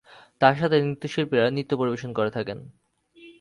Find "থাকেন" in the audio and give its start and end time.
2.31-2.59